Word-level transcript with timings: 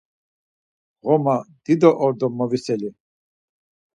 Ğoma 1.05 1.35
dido 1.63 1.89
ordo 2.05 2.27
moviseli. 2.37 2.89